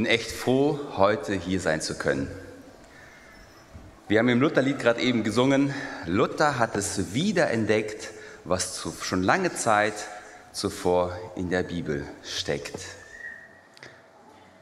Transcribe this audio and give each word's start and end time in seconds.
bin 0.00 0.06
echt 0.06 0.30
froh, 0.30 0.80
heute 0.96 1.34
hier 1.34 1.60
sein 1.60 1.82
zu 1.82 1.94
können. 1.94 2.26
Wir 4.08 4.18
haben 4.18 4.30
im 4.30 4.40
Lutherlied 4.40 4.78
gerade 4.78 4.98
eben 5.02 5.24
gesungen, 5.24 5.74
Luther 6.06 6.58
hat 6.58 6.74
es 6.74 7.12
wiederentdeckt, 7.12 8.08
was 8.44 8.80
zu, 8.80 8.94
schon 9.02 9.22
lange 9.22 9.52
Zeit 9.52 9.92
zuvor 10.52 11.14
in 11.36 11.50
der 11.50 11.64
Bibel 11.64 12.06
steckt. 12.24 12.76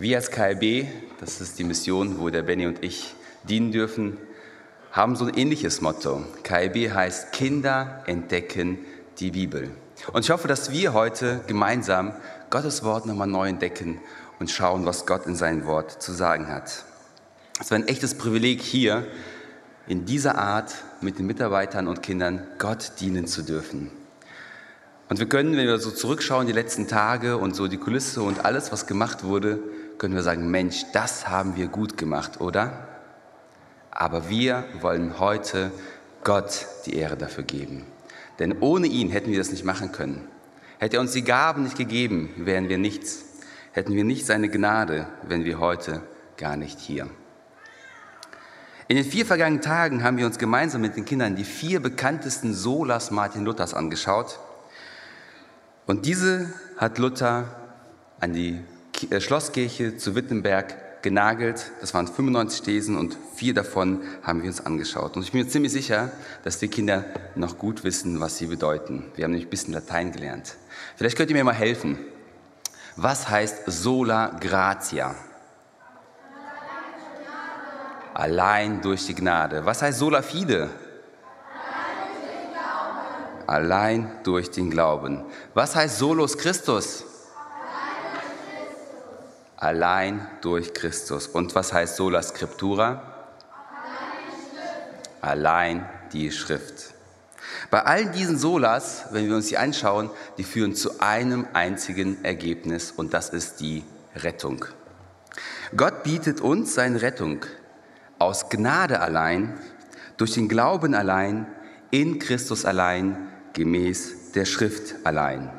Wir 0.00 0.16
als 0.16 0.32
KLB, 0.32 0.89
das 1.21 1.41
ist 1.41 1.57
die 1.61 1.62
Mission, 1.62 2.18
wo 2.18 2.30
der 2.30 2.43
Benny 2.43 2.66
und 2.66 2.82
ich 2.82 3.14
dienen 3.45 3.70
dürfen, 3.70 4.16
haben 4.91 5.14
so 5.14 5.25
ein 5.25 5.34
ähnliches 5.34 5.80
Motto. 5.80 6.25
KLB 6.43 6.93
heißt 6.93 7.30
Kinder 7.30 8.02
entdecken 8.09 8.79
die 9.20 9.31
Bibel. 9.31 9.70
Und 10.12 10.25
ich 10.25 10.31
hoffe, 10.32 10.48
dass 10.48 10.73
wir 10.73 10.95
heute 10.95 11.43
gemeinsam 11.46 12.12
Gottes 12.50 12.82
Wort 12.82 13.07
nochmal 13.07 13.29
neu 13.29 13.48
entdecken 13.48 14.00
und 14.38 14.50
schauen, 14.50 14.86
was 14.86 15.06
Gott 15.06 15.26
in 15.26 15.34
seinem 15.34 15.66
Wort 15.66 16.02
zu 16.02 16.12
sagen 16.12 16.48
hat. 16.48 16.84
Es 17.60 17.70
war 17.70 17.78
ein 17.78 17.88
echtes 17.88 18.14
Privileg 18.14 18.62
hier 18.62 19.06
in 19.86 20.04
dieser 20.04 20.38
Art 20.38 20.74
mit 21.00 21.18
den 21.18 21.26
Mitarbeitern 21.26 21.88
und 21.88 22.02
Kindern 22.02 22.46
Gott 22.58 22.92
dienen 23.00 23.26
zu 23.26 23.42
dürfen. 23.42 23.90
Und 25.08 25.18
wir 25.18 25.28
können, 25.28 25.56
wenn 25.56 25.66
wir 25.66 25.78
so 25.78 25.90
zurückschauen, 25.90 26.46
die 26.46 26.52
letzten 26.52 26.86
Tage 26.86 27.38
und 27.38 27.56
so 27.56 27.66
die 27.66 27.78
Kulisse 27.78 28.22
und 28.22 28.44
alles, 28.44 28.70
was 28.72 28.86
gemacht 28.86 29.24
wurde, 29.24 29.58
können 29.96 30.14
wir 30.14 30.22
sagen, 30.22 30.50
Mensch, 30.50 30.84
das 30.92 31.28
haben 31.28 31.56
wir 31.56 31.68
gut 31.68 31.96
gemacht, 31.96 32.41
oder? 32.41 32.86
Aber 33.91 34.28
wir 34.28 34.64
wollen 34.80 35.19
heute 35.19 35.72
Gott 36.22 36.66
die 36.86 36.94
Ehre 36.94 37.16
dafür 37.16 37.42
geben. 37.42 37.86
Denn 38.39 38.58
ohne 38.61 38.86
ihn 38.86 39.11
hätten 39.11 39.30
wir 39.30 39.39
das 39.39 39.50
nicht 39.50 39.64
machen 39.64 39.91
können. 39.91 40.28
Hätte 40.78 40.98
er 40.98 41.00
uns 41.00 41.12
die 41.12 41.25
Gaben 41.25 41.64
nicht 41.64 41.77
gegeben, 41.77 42.30
wären 42.36 42.69
wir 42.69 42.78
nichts 42.78 43.25
hätten 43.79 43.95
wir 43.95 44.05
nicht 44.05 44.27
seine 44.27 44.48
Gnade, 44.48 45.07
wenn 45.23 45.45
wir 45.45 45.61
heute 45.61 46.03
gar 46.37 46.57
nicht 46.57 46.81
hier. 46.81 47.09
In 48.89 48.97
den 48.97 49.05
vier 49.05 49.25
vergangenen 49.25 49.62
Tagen 49.62 50.03
haben 50.03 50.17
wir 50.17 50.27
uns 50.27 50.39
gemeinsam 50.39 50.81
mit 50.81 50.97
den 50.97 51.05
Kindern 51.05 51.37
die 51.37 51.45
vier 51.45 51.81
bekanntesten 51.81 52.55
Solas 52.55 53.12
Martin 53.12 53.45
Luthers 53.45 53.75
angeschaut. 53.75 54.41
Und 55.87 56.07
diese 56.07 56.53
hat 56.77 56.98
Luther 56.98 57.45
an 58.19 58.33
die 58.33 58.59
äh, 59.11 59.20
Schlosskirche 59.20 59.97
zu 59.97 60.17
Wittenberg 60.17 61.03
genagelt. 61.03 61.70
Das 61.81 61.95
waren 61.95 62.09
95 62.09 62.63
Thesen 62.63 62.97
und 62.97 63.17
vier 63.37 63.55
davon 63.55 64.01
haben 64.25 64.42
wir 64.42 64.48
uns 64.48 64.65
angeschaut. 64.67 65.17
Und 65.17 65.23
ich 65.23 65.31
bin 65.31 65.42
mir 65.42 65.48
ziemlich 65.48 65.70
sicher, 65.70 66.11
dass 66.42 66.59
die 66.59 66.67
Kinder 66.67 67.05
noch 67.37 67.59
gut 67.59 67.85
wissen, 67.85 68.19
was 68.19 68.39
sie 68.39 68.47
bedeuten. 68.47 69.05
Wir 69.15 69.23
haben 69.23 69.31
nämlich 69.31 69.47
ein 69.47 69.51
bisschen 69.51 69.75
Latein 69.75 70.11
gelernt. 70.11 70.57
Vielleicht 70.97 71.17
könnt 71.17 71.31
ihr 71.31 71.37
mir 71.37 71.45
mal 71.45 71.55
helfen. 71.55 71.98
Was 73.01 73.29
heißt 73.29 73.63
sola 73.67 74.37
gratia? 74.41 75.15
Allein 78.13 78.83
durch 78.83 79.07
die 79.07 79.15
Gnade. 79.15 79.65
Was 79.65 79.83
heißt 79.83 80.01
sola 80.01 80.21
fide? 80.21 80.69
Allein 83.47 84.19
durch 84.25 84.51
den 84.51 84.69
Glauben. 84.69 85.25
Was 85.55 85.77
heißt 85.77 85.99
solus 85.99 86.37
Christus? 86.37 87.05
Allein 89.57 90.27
durch 90.41 90.75
Christus. 90.75 91.29
Und 91.29 91.55
was 91.55 91.73
heißt 91.73 91.95
sola 91.95 92.21
scriptura? 92.21 93.01
Allein 95.21 95.89
die 96.13 96.33
Schrift. 96.33 96.98
Bei 97.70 97.83
all 97.83 98.11
diesen 98.11 98.39
Solas, 98.39 99.06
wenn 99.11 99.28
wir 99.28 99.37
uns 99.37 99.48
die 99.48 99.59
anschauen, 99.59 100.11
die 100.37 100.45
führen 100.45 100.75
zu 100.75 101.01
einem 101.01 101.47
einzigen 101.53 102.25
Ergebnis 102.25 102.92
und 102.92 103.14
das 103.14 103.31
ist 103.31 103.61
die 103.61 103.84
Rettung. 104.14 104.64
Gott 105.77 106.02
bietet 106.02 106.41
uns 106.41 106.74
seine 106.74 107.02
Rettung 107.02 107.45
aus 108.19 108.48
Gnade 108.48 109.01
allein, 109.01 109.58
durch 110.17 110.35
den 110.35 110.48
Glauben 110.48 110.95
allein, 110.95 111.46
in 111.91 112.19
Christus 112.19 112.64
allein, 112.64 113.29
gemäß 113.52 114.33
der 114.33 114.45
Schrift 114.45 114.95
allein. 115.05 115.51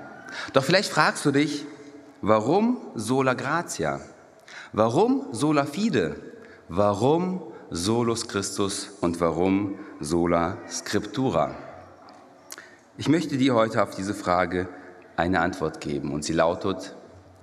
Doch 0.53 0.63
vielleicht 0.63 0.91
fragst 0.91 1.25
du 1.25 1.31
dich, 1.31 1.65
warum 2.21 2.77
sola 2.95 3.33
gratia? 3.33 4.01
Warum 4.73 5.27
sola 5.31 5.65
fide? 5.65 6.15
Warum 6.67 7.41
solus 7.71 8.27
Christus 8.27 8.89
und 9.01 9.19
warum 9.21 9.79
sola 9.99 10.57
scriptura? 10.69 11.55
Ich 12.99 13.07
möchte 13.07 13.37
dir 13.37 13.55
heute 13.55 13.81
auf 13.81 13.95
diese 13.95 14.13
Frage 14.13 14.67
eine 15.15 15.39
Antwort 15.39 15.79
geben 15.79 16.11
und 16.11 16.25
sie 16.25 16.33
lautet 16.33 16.97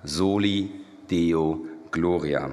Soli 0.05 0.71
Deo 1.11 1.65
Gloria. 1.91 2.51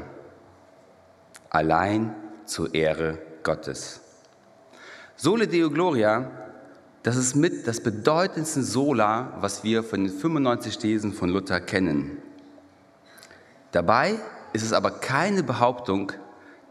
Allein 1.50 2.16
zur 2.46 2.74
Ehre 2.74 3.19
Gottes. 3.44 4.00
Soli 5.18 5.47
Deo 5.47 5.69
Gloria, 5.69 6.31
das 7.03 7.18
ist 7.18 7.36
mit 7.36 7.68
das 7.68 7.81
bedeutendste 7.81 8.64
Sola, 8.64 9.34
was 9.41 9.66
wir 9.66 9.84
von 9.84 10.06
den 10.06 10.14
95 10.14 10.78
Thesen 10.78 11.12
von 11.12 11.28
Luther 11.28 11.59
kennen. 11.59 12.20
Dabei 13.74 14.18
ist 14.53 14.64
es 14.64 14.72
aber 14.72 14.91
keine 14.91 15.44
Behauptung, 15.44 16.14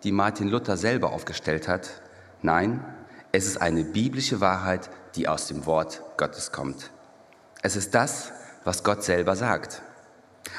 die 0.03 0.13
Martin 0.13 0.49
Luther 0.49 0.79
selber 0.79 1.13
aufgestellt 1.13 1.69
hat. 1.69 2.01
Nein, 2.41 2.83
es 3.33 3.47
ist 3.47 3.61
eine 3.61 3.85
biblische 3.85 4.41
Wahrheit, 4.41 4.89
die 5.15 5.29
aus 5.29 5.47
dem 5.47 5.67
Wort 5.67 6.03
Gottes 6.23 6.53
kommt. 6.53 6.93
Es 7.63 7.75
ist 7.75 7.97
das, 7.97 8.31
was 8.63 8.85
Gott 8.85 9.03
selber 9.03 9.35
sagt. 9.35 9.83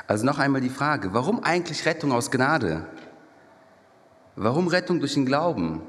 Also 0.07 0.25
noch 0.25 0.38
einmal 0.38 0.59
die 0.59 0.69
Frage, 0.69 1.13
warum 1.13 1.41
eigentlich 1.41 1.85
Rettung 1.85 2.12
aus 2.12 2.31
Gnade? 2.31 2.85
Warum 4.35 4.68
Rettung 4.68 5.00
durch 5.00 5.13
den 5.13 5.25
Glauben? 5.25 5.81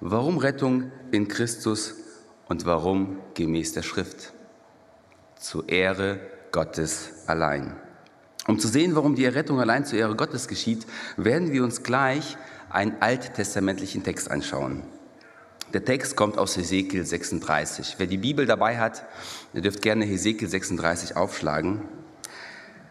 Warum 0.00 0.38
Rettung 0.38 0.90
in 1.12 1.28
Christus 1.28 1.94
und 2.48 2.66
warum 2.66 3.20
gemäß 3.34 3.72
der 3.72 3.82
Schrift? 3.82 4.32
Zur 5.38 5.68
Ehre 5.68 6.18
Gottes 6.50 7.10
allein. 7.28 7.76
Um 8.48 8.58
zu 8.58 8.66
sehen, 8.66 8.96
warum 8.96 9.14
die 9.14 9.26
Errettung 9.26 9.60
allein 9.60 9.84
zur 9.84 10.00
Ehre 10.00 10.16
Gottes 10.16 10.48
geschieht, 10.48 10.88
werden 11.16 11.52
wir 11.52 11.62
uns 11.62 11.84
gleich 11.84 12.36
einen 12.68 12.96
alttestamentlichen 12.98 14.02
Text 14.02 14.28
anschauen. 14.28 14.82
Der 15.72 15.84
Text 15.84 16.16
kommt 16.16 16.36
aus 16.36 16.56
Hesekiel 16.56 17.04
36. 17.04 17.94
Wer 17.98 18.08
die 18.08 18.16
Bibel 18.16 18.44
dabei 18.44 18.78
hat, 18.78 19.04
der 19.54 19.62
dürft 19.62 19.82
gerne 19.82 20.04
Hesekiel 20.04 20.48
36 20.48 21.16
aufschlagen. 21.16 21.82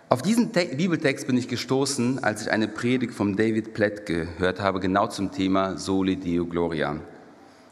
Auf 0.08 0.22
diesen 0.22 0.54
Te 0.54 0.66
Bibeltext 0.66 1.28
bin 1.28 1.38
ich 1.38 1.50
gestoßen, 1.50 2.24
als 2.24 2.44
ich 2.44 2.52
eine 2.52 2.70
Predigt 2.70 3.14
von 3.14 3.36
David 3.36 3.74
Platt 3.74 4.06
gehört 4.06 4.62
habe, 4.62 4.80
genau 4.80 5.08
zum 5.08 5.34
Thema 5.34 5.78
Soli 5.78 6.16
Deo 6.16 6.46
Gloria. 6.46 7.02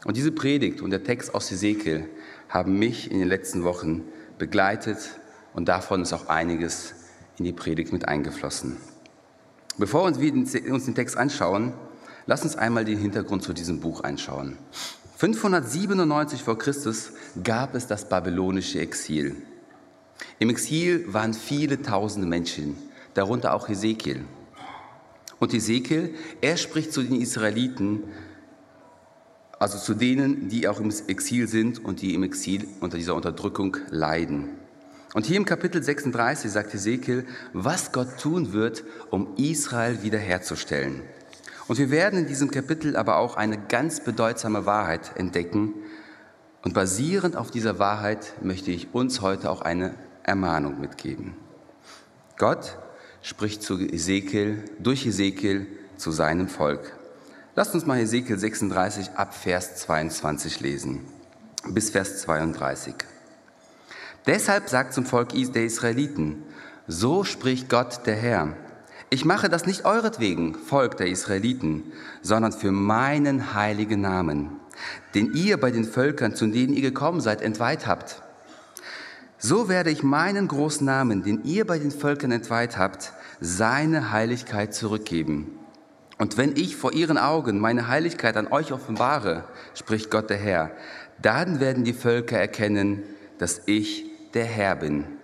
Und 0.04 0.18
diese 0.18 0.30
Predigt 0.30 0.82
und 0.82 0.90
der 0.90 1.02
Text 1.02 1.34
aus 1.34 1.50
Hesekiel 1.50 2.06
haben 2.50 2.78
mich 2.78 3.10
in 3.10 3.18
den 3.18 3.28
letzten 3.28 3.64
Wochen 3.64 4.04
begleitet 4.36 4.98
und 5.54 5.70
davon 5.70 6.02
ist 6.02 6.12
auch 6.12 6.28
einiges 6.28 6.94
in 7.38 7.46
die 7.46 7.52
Predigt 7.52 7.94
mit 7.94 8.06
eingeflossen. 8.06 8.76
Bevor 9.78 10.20
wir 10.20 10.32
uns 10.34 10.84
den 10.84 10.94
Text 10.94 11.16
anschauen, 11.16 11.72
lass 12.26 12.42
uns 12.42 12.56
einmal 12.56 12.84
den 12.84 12.98
Hintergrund 12.98 13.42
zu 13.42 13.54
diesem 13.54 13.80
Buch 13.80 14.04
anschauen. 14.04 14.58
597 15.18 16.44
vor 16.44 16.56
Christus 16.58 17.10
gab 17.42 17.74
es 17.74 17.88
das 17.88 18.08
babylonische 18.08 18.78
Exil. 18.78 19.34
Im 20.38 20.48
Exil 20.48 21.12
waren 21.12 21.34
viele 21.34 21.82
tausende 21.82 22.28
Menschen, 22.28 22.76
darunter 23.14 23.52
auch 23.54 23.68
Hesekiel. 23.68 24.24
Und 25.40 25.52
Hesekiel, 25.52 26.14
er 26.40 26.56
spricht 26.56 26.92
zu 26.92 27.02
den 27.02 27.20
Israeliten, 27.20 28.04
also 29.58 29.76
zu 29.76 29.94
denen, 29.94 30.50
die 30.50 30.68
auch 30.68 30.78
im 30.78 30.92
Exil 31.08 31.48
sind 31.48 31.84
und 31.84 32.00
die 32.00 32.14
im 32.14 32.22
Exil 32.22 32.68
unter 32.78 32.96
dieser 32.96 33.16
Unterdrückung 33.16 33.76
leiden. 33.90 34.50
Und 35.14 35.26
hier 35.26 35.36
im 35.36 35.44
Kapitel 35.44 35.82
36 35.82 36.48
sagt 36.48 36.72
Hesekiel, 36.74 37.26
was 37.52 37.90
Gott 37.90 38.20
tun 38.20 38.52
wird, 38.52 38.84
um 39.10 39.34
Israel 39.36 40.04
wiederherzustellen. 40.04 41.02
Und 41.68 41.78
wir 41.78 41.90
werden 41.90 42.20
in 42.20 42.26
diesem 42.26 42.50
Kapitel 42.50 42.96
aber 42.96 43.18
auch 43.18 43.36
eine 43.36 43.58
ganz 43.58 44.00
bedeutsame 44.00 44.64
Wahrheit 44.64 45.12
entdecken. 45.16 45.74
Und 46.62 46.72
basierend 46.72 47.36
auf 47.36 47.50
dieser 47.50 47.78
Wahrheit 47.78 48.32
möchte 48.42 48.70
ich 48.70 48.94
uns 48.94 49.20
heute 49.20 49.50
auch 49.50 49.60
eine 49.60 49.94
Ermahnung 50.22 50.80
mitgeben. 50.80 51.36
Gott 52.38 52.78
spricht 53.20 53.62
zu 53.62 53.78
Ezekiel, 53.78 54.64
durch 54.78 55.06
Ezekiel 55.06 55.66
zu 55.96 56.10
seinem 56.10 56.48
Volk. 56.48 56.96
Lasst 57.54 57.74
uns 57.74 57.84
mal 57.84 57.98
Ezekiel 57.98 58.38
36 58.38 59.10
ab 59.16 59.34
Vers 59.34 59.76
22 59.76 60.60
lesen, 60.60 61.00
bis 61.68 61.90
Vers 61.90 62.22
32. 62.22 62.94
Deshalb 64.26 64.68
sagt 64.68 64.94
zum 64.94 65.04
Volk 65.04 65.30
der 65.32 65.64
Israeliten, 65.64 66.44
so 66.86 67.24
spricht 67.24 67.68
Gott 67.68 68.06
der 68.06 68.16
Herr. 68.16 68.56
Ich 69.10 69.24
mache 69.24 69.48
das 69.48 69.64
nicht 69.64 69.86
euretwegen, 69.86 70.54
Volk 70.54 70.98
der 70.98 71.08
Israeliten, 71.08 71.92
sondern 72.20 72.52
für 72.52 72.72
meinen 72.72 73.54
heiligen 73.54 74.02
Namen, 74.02 74.50
den 75.14 75.32
ihr 75.32 75.58
bei 75.58 75.70
den 75.70 75.84
Völkern, 75.84 76.34
zu 76.34 76.46
denen 76.46 76.74
ihr 76.74 76.82
gekommen 76.82 77.22
seid, 77.22 77.40
entweiht 77.40 77.86
habt. 77.86 78.22
So 79.38 79.68
werde 79.68 79.90
ich 79.90 80.02
meinen 80.02 80.46
großen 80.46 80.84
Namen, 80.84 81.22
den 81.22 81.44
ihr 81.44 81.66
bei 81.66 81.78
den 81.78 81.90
Völkern 81.90 82.32
entweiht 82.32 82.76
habt, 82.76 83.12
seine 83.40 84.12
Heiligkeit 84.12 84.74
zurückgeben. 84.74 85.58
Und 86.18 86.36
wenn 86.36 86.56
ich 86.56 86.76
vor 86.76 86.92
ihren 86.92 87.16
Augen 87.16 87.60
meine 87.60 87.88
Heiligkeit 87.88 88.36
an 88.36 88.48
euch 88.48 88.72
offenbare, 88.72 89.44
spricht 89.74 90.10
Gott 90.10 90.28
der 90.28 90.36
Herr, 90.36 90.72
dann 91.22 91.60
werden 91.60 91.84
die 91.84 91.92
Völker 91.92 92.38
erkennen, 92.38 93.04
dass 93.38 93.62
ich 93.66 94.04
der 94.34 94.44
Herr 94.44 94.76
bin. 94.76 95.17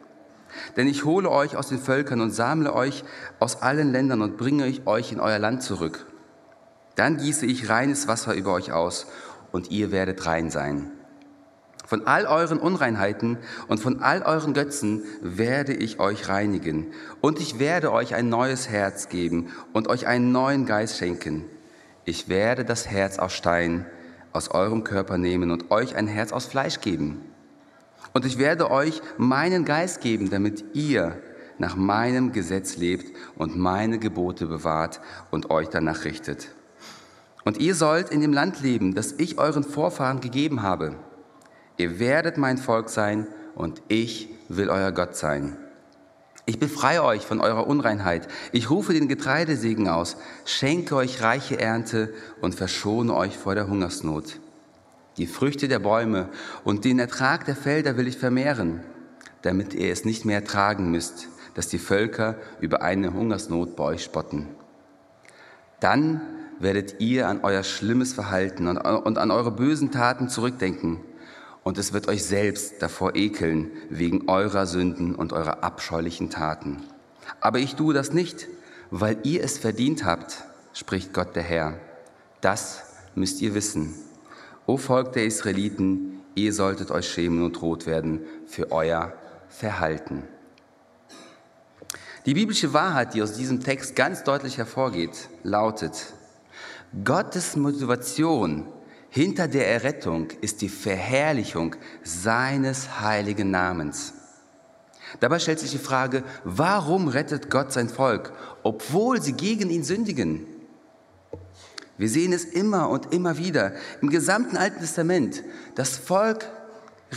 Denn 0.77 0.87
ich 0.87 1.05
hole 1.05 1.31
euch 1.31 1.57
aus 1.57 1.69
den 1.69 1.79
Völkern 1.79 2.21
und 2.21 2.31
sammle 2.31 2.73
euch 2.75 3.05
aus 3.39 3.63
allen 3.63 3.93
Ländern 3.93 4.23
und 4.23 4.37
bringe 4.37 4.73
euch 4.87 5.13
in 5.13 5.21
euer 5.21 5.39
Land 5.39 5.63
zurück. 5.63 6.07
Dann 6.97 7.17
gieße 7.17 7.47
ich 7.47 7.69
reines 7.69 8.09
Wasser 8.09 8.35
über 8.35 8.53
euch 8.53 8.73
aus 8.73 9.07
und 9.53 9.71
ihr 9.71 9.91
werdet 9.91 10.27
rein 10.27 10.51
sein. 10.51 10.91
Von 11.87 12.07
all 12.07 12.27
euren 12.27 12.59
Unreinheiten 12.59 13.39
und 13.69 13.79
von 13.79 14.01
all 14.01 14.23
euren 14.23 14.55
Götzen 14.55 15.03
werde 15.21 15.75
ich 15.75 16.01
euch 16.01 16.29
reinigen. 16.29 16.93
Und 17.21 17.41
ich 17.41 17.59
werde 17.59 17.93
euch 17.93 18.15
ein 18.15 18.29
neues 18.29 18.71
Herz 18.71 19.09
geben 19.09 19.51
und 19.73 19.89
euch 19.89 20.07
einen 20.07 20.33
neuen 20.33 20.65
Geist 20.65 20.97
schenken. 20.97 21.45
Ich 22.07 22.29
werde 22.29 22.65
das 22.65 22.89
Herz 22.89 23.19
aus 23.19 23.33
Stein 23.33 23.87
aus 24.33 24.51
eurem 24.51 24.83
Körper 24.83 25.17
nehmen 25.17 25.51
und 25.51 25.71
euch 25.71 25.95
ein 25.95 26.09
Herz 26.09 26.33
aus 26.33 26.47
Fleisch 26.47 26.81
geben. 26.81 27.21
Und 28.15 28.25
ich 28.25 28.39
werde 28.39 28.71
euch 28.71 29.03
meinen 29.19 29.67
Geist 29.67 30.01
geben, 30.01 30.31
damit 30.31 30.65
ihr 30.73 31.21
nach 31.59 31.77
meinem 31.77 32.33
Gesetz 32.33 32.77
lebt 32.77 33.15
und 33.37 33.59
meine 33.59 33.99
Gebote 33.99 34.47
bewahrt 34.47 35.01
und 35.31 35.51
euch 35.51 35.69
danach 35.69 36.05
richtet. 36.05 36.49
Und 37.45 37.59
ihr 37.59 37.75
sollt 37.75 38.09
in 38.09 38.23
dem 38.23 38.33
Land 38.33 38.63
leben, 38.63 38.95
das 38.95 39.13
ich 39.13 39.39
euren 39.39 39.65
Vorfahren 39.65 40.21
gegeben 40.21 40.63
habe 40.63 40.97
Ihr 41.77 41.99
werdet 41.99 42.39
mein 42.39 42.59
Volk 42.59 42.89
sein 42.89 43.27
und 43.57 43.83
ich 43.89 44.29
will 44.49 44.71
euer 44.71 44.93
Gott 44.93 45.17
sein. 45.17 45.57
Ich 46.47 46.59
befreie 46.59 47.03
euch 47.03 47.27
von 47.27 47.41
eurer 47.41 47.67
Unreinheit. 47.67 48.29
Ich 48.53 48.71
rufe 48.71 48.93
den 48.93 49.09
Getreidesegen 49.09 49.89
aus, 49.89 50.17
schenke 50.45 50.95
euch 50.95 51.23
reiche 51.23 51.59
Ernte 51.59 52.13
und 52.41 52.55
verschone 52.55 53.15
euch 53.15 53.37
vor 53.37 53.55
der 53.55 53.67
Hungersnot. 53.67 54.41
Die 55.17 55.27
Früchte 55.27 55.69
der 55.69 55.79
Bäume 55.79 56.29
und 56.65 56.85
den 56.85 56.99
Ertrag 56.99 57.45
der 57.45 57.55
Felder 57.55 57.97
will 57.97 58.09
ich 58.09 58.19
vermehren, 58.19 58.81
damit 59.43 59.73
ihr 59.73 59.93
es 59.93 60.05
nicht 60.05 60.25
mehr 60.25 60.45
tragen 60.45 60.91
müsst, 60.91 61.29
dass 61.55 61.69
die 61.69 61.79
Völker 61.79 62.37
über 62.61 62.83
eine 62.83 63.13
Hungersnot 63.13 63.77
bei 63.77 63.85
euch 63.85 64.03
spotten. 64.03 64.49
Dann 65.79 66.21
werdet 66.59 67.01
ihr 67.01 67.29
an 67.29 67.41
euer 67.43 67.63
schlimmes 67.63 68.13
Verhalten 68.13 68.67
und 68.67 69.19
an 69.19 69.31
eure 69.31 69.53
bösen 69.53 69.93
Taten 69.93 70.29
zurückdenken 70.29 71.01
und 71.63 71.79
es 71.79 71.93
wird 71.93 72.09
euch 72.09 72.25
selbst 72.25 72.83
davor 72.83 73.15
ekeln 73.15 73.71
wegen 73.91 74.29
eurer 74.29 74.67
Sünden 74.67 75.15
und 75.15 75.33
eurer 75.33 75.63
abscheulichen 75.63 76.31
Taten. 76.31 76.83
Aber 77.41 77.59
ich 77.59 77.77
tue 77.77 77.95
das 77.95 78.13
nicht, 78.13 78.49
weil 78.91 79.19
ihr 79.23 79.45
es 79.45 79.59
verdient 79.59 80.05
habt, 80.05 80.45
spricht 80.73 81.13
Gott 81.13 81.37
der 81.37 81.43
Herr. 81.43 81.79
Das 82.41 82.83
müsst 83.15 83.41
ihr 83.41 83.55
wissen. 83.55 83.95
O 84.67 84.79
Volk 84.79 85.13
der 85.13 85.27
Israeliten, 85.27 86.23
ihr 86.35 86.53
solltet 86.53 86.91
euch 86.91 87.09
schämen 87.09 87.45
und 87.45 87.61
rot 87.61 87.87
werden 87.87 88.21
für 88.47 88.73
euer 88.73 89.13
Verhalten. 89.49 90.23
Die 92.25 92.33
biblische 92.33 92.73
Wahrheit, 92.73 93.13
die 93.13 93.23
aus 93.23 93.35
diesem 93.35 93.61
Text 93.61 93.95
ganz 93.95 94.25
deutlich 94.25 94.57
hervorgeht, 94.57 95.29
lautet, 95.43 96.15
Gottes 97.05 97.57
Motivation 97.57 98.67
hinter 99.11 99.49
der 99.49 99.69
Errettung 99.69 100.29
ist 100.41 100.63
die 100.63 100.71
Verherrlichung 100.71 101.77
seines 102.03 103.01
heiligen 103.01 103.51
Namens. 103.51 104.15
Dabei 105.21 105.39
stellt 105.39 105.61
sich 105.61 105.73
die 105.73 105.79
Frage, 105.79 106.25
warum 106.45 107.09
rettet 107.09 107.51
Gott 107.51 107.71
sein 107.71 107.91
Volk, 107.91 108.33
obwohl 108.63 109.21
sie 109.21 109.35
gegen 109.35 109.69
ihn 109.69 109.85
sündigen? 109.85 110.47
Wir 111.97 112.09
sehen 112.09 112.33
es 112.33 112.45
immer 112.45 112.89
und 112.89 113.13
immer 113.13 113.39
wieder 113.39 113.73
im 114.01 114.11
gesamten 114.11 114.57
Alten 114.57 114.81
Testament. 114.81 115.43
Das 115.75 115.97
Volk 115.97 116.51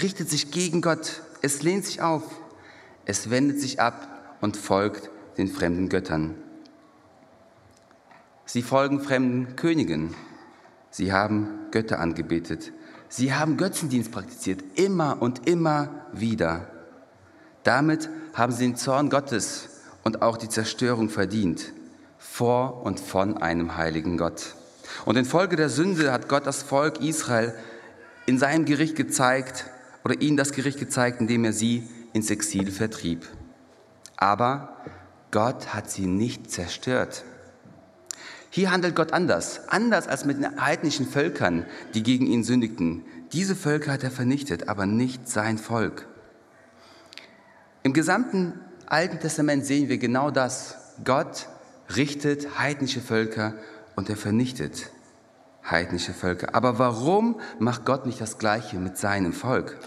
richtet 0.01 0.29
sich 0.29 0.51
gegen 0.51 0.81
Gott, 0.81 1.21
es 1.41 1.63
lehnt 1.63 1.85
sich 1.85 2.01
auf, 2.01 2.23
es 3.05 3.29
wendet 3.29 3.59
sich 3.59 3.79
ab 3.79 4.37
und 4.41 4.57
folgt 4.57 5.09
den 5.37 5.47
fremden 5.47 5.89
Göttern. 5.89 6.35
Sie 8.45 8.61
folgen 8.61 9.01
fremden 9.01 9.55
Königen, 9.55 10.15
Sie 10.97 11.11
haben 11.13 11.67
Götter 11.69 11.99
angebetet. 11.99 12.71
Sie 13.09 13.33
haben 13.33 13.57
Götzendienst 13.57 14.11
praktiziert, 14.11 14.63
immer 14.75 15.21
und 15.21 15.47
immer 15.47 16.07
wieder. 16.11 16.67
Damit 17.63 18.09
haben 18.33 18.51
sie 18.51 18.65
den 18.65 18.75
Zorn 18.75 19.09
Gottes 19.09 19.69
und 20.03 20.21
auch 20.21 20.37
die 20.37 20.49
Zerstörung 20.49 21.09
verdient, 21.09 21.73
vor 22.17 22.83
und 22.83 22.99
von 22.99 23.37
einem 23.37 23.77
heiligen 23.77 24.17
Gott. 24.17 24.55
Und 25.05 25.17
infolge 25.17 25.55
der 25.55 25.69
Sünde 25.69 26.11
hat 26.11 26.27
Gott 26.27 26.45
das 26.45 26.63
Volk 26.63 27.01
Israel 27.01 27.53
in 28.25 28.37
seinem 28.37 28.65
Gericht 28.65 28.95
gezeigt 28.95 29.65
oder 30.03 30.21
ihnen 30.21 30.37
das 30.37 30.51
Gericht 30.51 30.79
gezeigt, 30.79 31.21
indem 31.21 31.45
er 31.45 31.53
sie 31.53 31.87
ins 32.13 32.29
Exil 32.29 32.71
vertrieb. 32.71 33.27
Aber 34.15 34.77
Gott 35.31 35.73
hat 35.73 35.89
sie 35.89 36.05
nicht 36.05 36.49
zerstört. 36.51 37.23
Hier 38.49 38.71
handelt 38.71 38.95
Gott 38.95 39.13
anders, 39.13 39.67
anders 39.67 40.07
als 40.07 40.25
mit 40.25 40.37
den 40.37 40.59
heidnischen 40.59 41.07
Völkern, 41.07 41.65
die 41.93 42.01
gegen 42.01 42.25
ihn 42.25 42.43
sündigten. 42.43 43.03
Diese 43.33 43.55
Völker 43.55 43.91
hat 43.91 44.03
er 44.03 44.11
vernichtet, 44.11 44.69
aber 44.69 44.85
nicht 44.85 45.29
sein 45.29 45.57
Volk. 45.57 46.07
Im 47.83 47.93
gesamten 47.93 48.59
Alten 48.85 49.19
Testament 49.19 49.65
sehen 49.65 49.89
wir 49.89 49.97
genau 49.97 50.31
das. 50.31 50.75
Gott 51.03 51.49
richtet 51.95 52.57
heidnische 52.57 53.01
Völker 53.01 53.53
und 53.97 54.09
er 54.09 54.15
vernichtet 54.15 54.91
heidnische 55.69 56.13
Völker. 56.13 56.55
Aber 56.55 56.79
warum 56.79 57.41
macht 57.59 57.83
Gott 57.83 58.05
nicht 58.05 58.21
das 58.21 58.37
Gleiche 58.37 58.77
mit 58.77 58.97
seinem 58.97 59.33
Volk? 59.33 59.77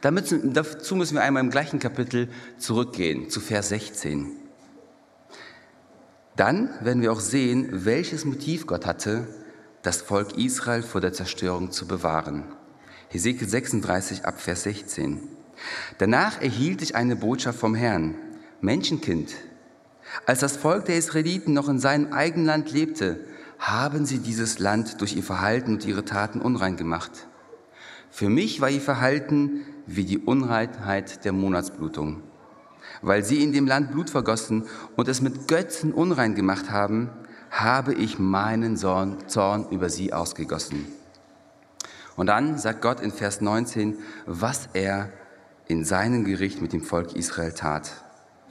dazu 0.00 0.96
müssen 0.96 1.14
wir 1.14 1.22
einmal 1.22 1.42
im 1.42 1.50
gleichen 1.50 1.78
Kapitel 1.78 2.28
zurückgehen, 2.58 3.30
zu 3.30 3.40
Vers 3.40 3.70
16. 3.70 4.30
Dann 6.36 6.70
werden 6.80 7.02
wir 7.02 7.12
auch 7.12 7.20
sehen, 7.20 7.68
welches 7.84 8.24
Motiv 8.24 8.66
Gott 8.66 8.86
hatte, 8.86 9.26
das 9.82 10.00
Volk 10.02 10.36
Israel 10.38 10.82
vor 10.82 11.00
der 11.00 11.12
Zerstörung 11.12 11.72
zu 11.72 11.86
bewahren. 11.86 12.44
Hesekiel 13.08 13.48
36 13.48 14.24
ab 14.24 14.40
Vers 14.40 14.64
16. 14.64 15.20
Danach 15.98 16.40
erhielt 16.40 16.82
ich 16.82 16.94
eine 16.94 17.16
Botschaft 17.16 17.58
vom 17.58 17.74
Herrn. 17.74 18.14
Menschenkind, 18.60 19.34
als 20.26 20.40
das 20.40 20.56
Volk 20.56 20.84
der 20.84 20.96
Israeliten 20.96 21.52
noch 21.52 21.68
in 21.68 21.78
seinem 21.78 22.12
eigenen 22.12 22.46
Land 22.46 22.72
lebte, 22.72 23.20
haben 23.58 24.04
sie 24.04 24.18
dieses 24.18 24.58
Land 24.58 25.00
durch 25.00 25.16
ihr 25.16 25.22
Verhalten 25.22 25.74
und 25.74 25.86
ihre 25.86 26.04
Taten 26.04 26.40
unrein 26.40 26.76
gemacht. 26.76 27.28
Für 28.10 28.28
mich 28.28 28.60
war 28.60 28.68
ihr 28.68 28.80
Verhalten 28.80 29.62
wie 29.86 30.04
die 30.04 30.18
Unreinheit 30.18 31.24
der 31.24 31.32
Monatsblutung. 31.32 32.22
Weil 33.00 33.24
sie 33.24 33.42
in 33.42 33.52
dem 33.52 33.66
Land 33.66 33.92
Blut 33.92 34.10
vergossen 34.10 34.64
und 34.96 35.08
es 35.08 35.22
mit 35.22 35.48
Götzen 35.48 35.92
unrein 35.92 36.34
gemacht 36.34 36.70
haben, 36.70 37.10
habe 37.50 37.94
ich 37.94 38.18
meinen 38.18 38.76
Zorn 38.76 39.66
über 39.70 39.88
sie 39.88 40.12
ausgegossen. 40.12 40.86
Und 42.16 42.26
dann 42.26 42.58
sagt 42.58 42.82
Gott 42.82 43.00
in 43.00 43.10
Vers 43.10 43.40
19, 43.40 43.98
was 44.26 44.68
er 44.74 45.10
in 45.68 45.84
seinem 45.84 46.24
Gericht 46.24 46.60
mit 46.60 46.72
dem 46.72 46.82
Volk 46.82 47.14
Israel 47.14 47.52
tat. 47.52 47.92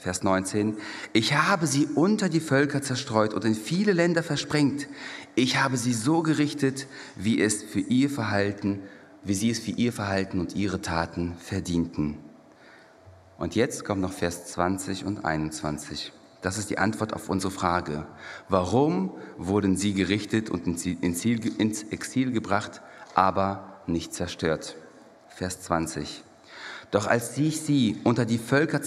Vers 0.02 0.24
19, 0.24 0.78
ich 1.14 1.36
habe 1.36 1.68
sie 1.68 1.86
unter 1.86 2.28
die 2.28 2.40
Völker 2.40 2.82
zerstreut 2.82 3.36
und 3.36 3.46
in 3.46 3.54
viele 3.54 3.94
Länder 3.94 4.24
versprengt. 4.24 4.88
Ich 5.36 5.62
habe 5.62 5.78
sie 5.78 5.94
so 5.94 6.24
gerichtet, 6.24 6.88
wie 7.16 7.40
es 7.40 7.62
für 7.62 7.82
ihr 7.82 8.10
Verhalten, 8.10 8.80
wie 9.24 9.36
sie 9.36 9.52
es 9.52 9.60
für 9.60 9.70
ihr 9.70 9.94
Verhalten 9.94 10.40
und 10.40 10.56
ihre 10.56 10.82
Taten 10.82 11.36
verdienten. 11.38 12.18
Und 13.38 13.54
jetzt 13.54 13.86
kommt 13.86 14.02
noch 14.02 14.12
Vers 14.12 14.48
20 14.48 15.06
und 15.06 15.24
21. 15.24 16.12
Das 16.42 16.58
ist 16.58 16.72
die 16.72 16.80
Antwort 16.80 17.14
auf 17.14 17.30
unsere 17.30 17.52
Frage. 17.52 18.08
Warum 18.50 19.12
wurden 19.38 19.78
sie 19.78 19.94
gerichtet 19.94 20.50
und 20.50 20.66
ins 20.66 21.84
Exil 21.84 22.32
gebracht, 22.32 22.82
aber 23.14 23.84
nicht 23.86 24.16
zerstört? 24.16 24.78
Vers 25.28 25.62
20. 25.62 26.24
Doch 26.90 27.06
als 27.08 27.36
sie, 27.36 27.52
sie 27.52 27.98
unter 28.04 28.26
die 28.26 28.38
Völker, 28.38 28.82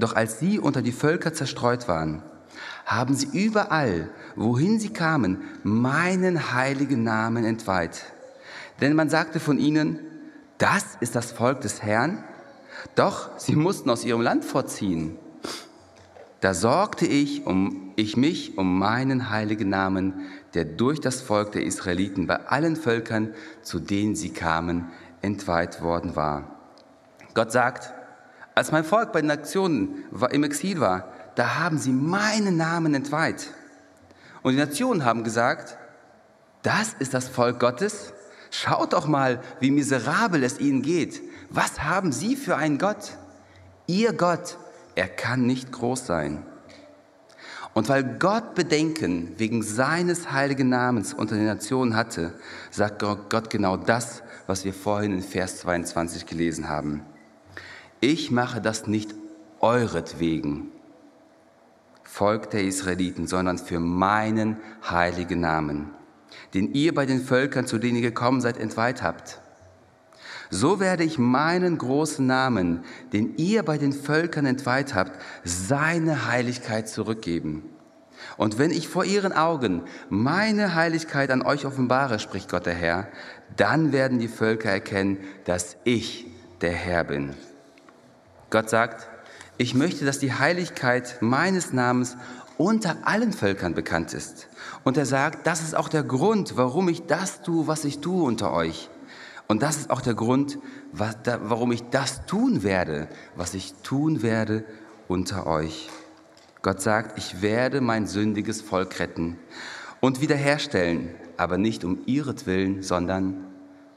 doch 0.00 0.14
als 0.14 0.38
sie 0.38 0.58
unter 0.58 0.82
die 0.82 0.92
Völker 0.92 1.32
zerstreut 1.32 1.88
waren, 1.88 2.22
haben 2.84 3.14
sie 3.14 3.28
überall, 3.32 4.10
wohin 4.36 4.80
sie 4.80 4.92
kamen, 4.92 5.42
meinen 5.62 6.52
heiligen 6.52 7.02
Namen 7.02 7.44
entweiht. 7.44 8.04
Denn 8.80 8.96
man 8.96 9.10
sagte 9.10 9.40
von 9.40 9.58
ihnen, 9.58 9.98
das 10.58 10.84
ist 11.00 11.14
das 11.14 11.32
Volk 11.32 11.60
des 11.60 11.82
Herrn, 11.82 12.24
doch 12.94 13.38
sie 13.38 13.56
mussten 13.56 13.90
aus 13.90 14.04
ihrem 14.04 14.20
Land 14.20 14.44
vorziehen. 14.44 15.16
Da 16.40 16.54
sorgte 16.54 17.06
ich, 17.06 17.46
um, 17.46 17.92
ich 17.96 18.16
mich 18.16 18.56
um 18.56 18.78
meinen 18.78 19.30
heiligen 19.30 19.68
Namen, 19.68 20.22
der 20.54 20.64
durch 20.64 21.00
das 21.00 21.20
Volk 21.20 21.52
der 21.52 21.64
Israeliten 21.64 22.26
bei 22.26 22.46
allen 22.46 22.76
Völkern, 22.76 23.34
zu 23.62 23.78
denen 23.78 24.16
sie 24.16 24.30
kamen, 24.30 24.88
entweiht 25.20 25.82
worden 25.82 26.16
war. 26.16 26.56
Gott 27.34 27.52
sagt, 27.52 27.92
als 28.60 28.72
mein 28.72 28.84
Volk 28.84 29.12
bei 29.12 29.22
den 29.22 29.28
Nationen 29.28 30.04
im 30.32 30.44
Exil 30.44 30.80
war, 30.80 31.08
da 31.34 31.60
haben 31.60 31.78
sie 31.78 31.92
meinen 31.92 32.58
Namen 32.58 32.92
entweiht. 32.92 33.48
Und 34.42 34.52
die 34.52 34.58
Nationen 34.58 35.06
haben 35.06 35.24
gesagt, 35.24 35.78
das 36.60 36.92
ist 36.98 37.14
das 37.14 37.26
Volk 37.26 37.58
Gottes? 37.58 38.12
Schaut 38.50 38.92
doch 38.92 39.06
mal, 39.06 39.40
wie 39.60 39.70
miserabel 39.70 40.44
es 40.44 40.60
ihnen 40.60 40.82
geht. 40.82 41.22
Was 41.48 41.82
haben 41.84 42.12
sie 42.12 42.36
für 42.36 42.56
einen 42.56 42.76
Gott? 42.76 43.16
Ihr 43.86 44.12
Gott, 44.12 44.58
er 44.94 45.08
kann 45.08 45.46
nicht 45.46 45.72
groß 45.72 46.04
sein. 46.04 46.44
Und 47.72 47.88
weil 47.88 48.04
Gott 48.18 48.54
Bedenken 48.54 49.32
wegen 49.38 49.62
seines 49.62 50.32
heiligen 50.32 50.68
Namens 50.68 51.14
unter 51.14 51.34
den 51.34 51.46
Nationen 51.46 51.96
hatte, 51.96 52.34
sagt 52.70 53.00
Gott 53.00 53.48
genau 53.48 53.78
das, 53.78 54.22
was 54.46 54.66
wir 54.66 54.74
vorhin 54.74 55.14
in 55.14 55.22
Vers 55.22 55.60
22 55.60 56.26
gelesen 56.26 56.68
haben. 56.68 57.06
Ich 58.00 58.30
mache 58.30 58.62
das 58.62 58.86
nicht 58.86 59.14
euretwegen, 59.60 60.72
Volk 62.02 62.50
der 62.50 62.64
Israeliten, 62.64 63.26
sondern 63.26 63.58
für 63.58 63.78
meinen 63.78 64.56
heiligen 64.88 65.40
Namen, 65.40 65.90
den 66.54 66.72
ihr 66.72 66.94
bei 66.94 67.04
den 67.04 67.20
Völkern, 67.20 67.66
zu 67.66 67.78
denen 67.78 67.96
ihr 67.96 68.02
gekommen 68.02 68.40
seid, 68.40 68.56
entweiht 68.56 69.02
habt. 69.02 69.40
So 70.48 70.80
werde 70.80 71.04
ich 71.04 71.18
meinen 71.18 71.76
großen 71.76 72.26
Namen, 72.26 72.84
den 73.12 73.36
ihr 73.36 73.62
bei 73.62 73.76
den 73.76 73.92
Völkern 73.92 74.46
entweiht 74.46 74.94
habt, 74.94 75.20
seine 75.44 76.26
Heiligkeit 76.26 76.88
zurückgeben. 76.88 77.62
Und 78.38 78.58
wenn 78.58 78.70
ich 78.70 78.88
vor 78.88 79.04
ihren 79.04 79.32
Augen 79.32 79.82
meine 80.08 80.74
Heiligkeit 80.74 81.30
an 81.30 81.42
euch 81.42 81.66
offenbare, 81.66 82.18
spricht 82.18 82.50
Gott 82.50 82.64
der 82.64 82.74
Herr, 82.74 83.08
dann 83.56 83.92
werden 83.92 84.18
die 84.18 84.28
Völker 84.28 84.70
erkennen, 84.70 85.18
dass 85.44 85.76
ich 85.84 86.26
der 86.62 86.72
Herr 86.72 87.04
bin. 87.04 87.34
Gott 88.50 88.68
sagt, 88.68 89.08
ich 89.58 89.74
möchte, 89.74 90.04
dass 90.04 90.18
die 90.18 90.32
Heiligkeit 90.32 91.18
meines 91.20 91.72
Namens 91.72 92.16
unter 92.58 92.96
allen 93.04 93.32
Völkern 93.32 93.74
bekannt 93.74 94.12
ist. 94.12 94.48
Und 94.84 94.96
er 94.96 95.06
sagt, 95.06 95.46
das 95.46 95.62
ist 95.62 95.74
auch 95.74 95.88
der 95.88 96.02
Grund, 96.02 96.56
warum 96.56 96.88
ich 96.88 97.06
das 97.06 97.42
tue, 97.42 97.66
was 97.66 97.84
ich 97.84 98.00
tue 98.00 98.24
unter 98.24 98.52
euch. 98.52 98.90
Und 99.46 99.62
das 99.62 99.76
ist 99.76 99.90
auch 99.90 100.00
der 100.00 100.14
Grund, 100.14 100.58
warum 100.92 101.72
ich 101.72 101.88
das 101.90 102.26
tun 102.26 102.62
werde, 102.62 103.08
was 103.36 103.54
ich 103.54 103.74
tun 103.82 104.22
werde 104.22 104.64
unter 105.08 105.46
euch. 105.46 105.88
Gott 106.62 106.82
sagt, 106.82 107.18
ich 107.18 107.42
werde 107.42 107.80
mein 107.80 108.06
sündiges 108.06 108.60
Volk 108.60 108.98
retten 108.98 109.38
und 110.00 110.20
wiederherstellen, 110.20 111.10
aber 111.36 111.56
nicht 111.56 111.84
um 111.84 112.00
ihretwillen, 112.06 112.82
sondern 112.82 113.46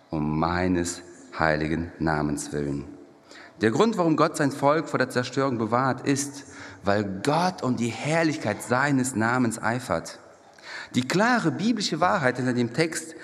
um 0.09 0.39
meines 0.39 1.01
heiligen 1.37 1.91
Namens 1.99 2.53
willen. 2.53 2.92
Der 3.63 3.71
Grund, 3.71 3.97
warum 3.97 4.17
Gott 4.17 4.35
sein 4.35 4.51
Volk 4.51 4.89
vor 4.89 4.97
der 4.97 5.09
Zerstörung 5.09 5.57
bewahrt, 5.57 6.05
ist, 6.05 6.43
weil 6.83 7.21
Gott 7.23 7.63
um 7.63 7.77
die 7.77 7.87
Herrlichkeit 7.87 8.61
seines 8.61 9.15
Namens 9.15 9.57
eifert. 9.57 10.19
Die 10.95 11.07
klare 11.07 11.49
biblische 11.49 12.01
Wahrheit 12.01 12.35
hinter 12.35 12.51
dem 12.51 12.73
Text, 12.73 13.15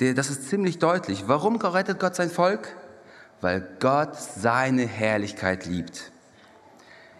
das 0.00 0.30
ist 0.30 0.48
ziemlich 0.48 0.80
deutlich. 0.80 1.28
Warum 1.28 1.54
rettet 1.54 2.00
Gott 2.00 2.16
sein 2.16 2.28
Volk? 2.28 2.74
Weil 3.40 3.68
Gott 3.78 4.16
seine 4.16 4.84
Herrlichkeit 4.84 5.64
liebt. 5.64 6.10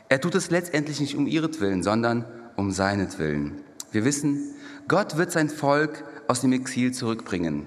Er 0.09 0.21
tut 0.21 0.35
es 0.35 0.51
letztendlich 0.51 0.99
nicht 0.99 1.15
um 1.15 1.29
ihretwillen, 1.29 1.85
sondern 1.85 2.25
um 2.57 2.73
seinetwillen. 2.73 3.63
Wir 3.93 4.05
wissen, 4.05 4.53
Gott 4.89 5.17
wird 5.17 5.31
sein 5.31 5.49
Volk 5.49 6.03
aus 6.27 6.41
dem 6.41 6.53
Exil 6.53 6.91
zurückbringen. 6.91 7.67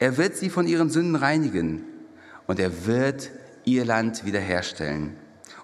Er 0.00 0.16
wird 0.16 0.36
sie 0.36 0.50
von 0.50 0.66
ihren 0.66 0.90
Sünden 0.90 1.14
reinigen 1.14 1.84
und 2.48 2.58
er 2.58 2.86
wird 2.86 3.30
ihr 3.64 3.84
Land 3.84 4.24
wiederherstellen. 4.24 5.16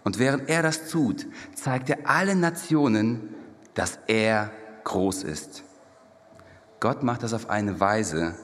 Und 0.04 0.18
während 0.18 0.48
er 0.48 0.62
das 0.62 0.88
tut, 0.90 1.26
zeigt 1.54 1.90
er 1.90 2.08
allen 2.08 2.40
Nationen, 2.40 3.34
dass 3.74 3.98
er 4.06 4.50
groß 4.84 5.22
ist. 5.24 5.64
Gott 6.80 7.02
macht 7.02 7.22
das 7.22 7.34
auf 7.34 7.50
eine 7.50 7.80
Weise, 7.80 8.34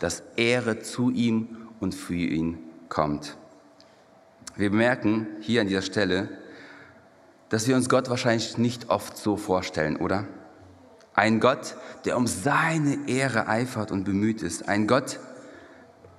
dass 0.00 0.22
Ehre 0.36 0.80
zu 0.80 1.10
ihm 1.10 1.68
und 1.80 1.94
für 1.94 2.14
ihn 2.14 2.58
kommt. 2.88 3.36
Wir 4.56 4.70
bemerken 4.70 5.26
hier 5.40 5.60
an 5.60 5.68
dieser 5.68 5.82
Stelle, 5.82 6.28
dass 7.48 7.68
wir 7.68 7.76
uns 7.76 7.88
Gott 7.88 8.08
wahrscheinlich 8.08 8.58
nicht 8.58 8.88
oft 8.88 9.16
so 9.16 9.36
vorstellen, 9.36 9.96
oder? 9.96 10.26
Ein 11.14 11.40
Gott, 11.40 11.76
der 12.04 12.16
um 12.16 12.26
seine 12.26 13.08
Ehre 13.08 13.46
eifert 13.46 13.90
und 13.90 14.04
bemüht 14.04 14.42
ist. 14.42 14.68
Ein 14.68 14.86
Gott, 14.86 15.20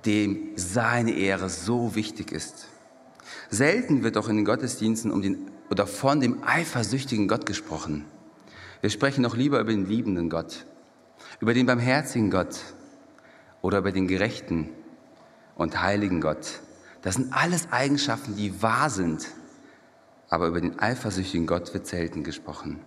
dem 0.06 0.52
seine 0.56 1.12
Ehre 1.12 1.48
so 1.48 1.94
wichtig 1.94 2.30
ist. 2.30 2.68
Selten 3.50 4.02
wird 4.02 4.16
auch 4.16 4.28
in 4.28 4.36
den 4.36 4.44
Gottesdiensten 4.44 5.10
um 5.10 5.22
den, 5.22 5.50
oder 5.70 5.86
von 5.86 6.20
dem 6.20 6.42
eifersüchtigen 6.44 7.28
Gott 7.28 7.46
gesprochen. 7.46 8.04
Wir 8.80 8.90
sprechen 8.90 9.22
noch 9.22 9.36
lieber 9.36 9.60
über 9.60 9.70
den 9.70 9.86
liebenden 9.86 10.28
Gott, 10.28 10.66
über 11.40 11.54
den 11.54 11.66
barmherzigen 11.66 12.30
Gott 12.30 12.60
oder 13.62 13.78
über 13.78 13.92
den 13.92 14.06
gerechten 14.06 14.68
und 15.56 15.80
heiligen 15.80 16.20
Gott. 16.20 16.60
Das 17.02 17.14
sind 17.14 17.32
alles 17.32 17.70
Eigenschaften, 17.70 18.36
die 18.36 18.62
wahr 18.62 18.90
sind, 18.90 19.26
aber 20.28 20.48
über 20.48 20.60
den 20.60 20.78
eifersüchtigen 20.78 21.46
Gott 21.46 21.72
wird 21.74 21.86
selten 21.86 22.24
gesprochen. 22.24 22.80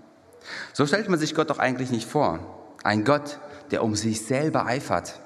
So 0.73 0.85
stellt 0.85 1.09
man 1.09 1.19
sich 1.19 1.35
Gott 1.35 1.49
doch 1.49 1.59
eigentlich 1.59 1.91
nicht 1.91 2.07
vor. 2.07 2.73
Ein 2.83 3.03
Gott, 3.03 3.39
der 3.71 3.83
um 3.83 3.95
sich 3.95 4.25
selber 4.25 4.65
eifert. 4.65 5.19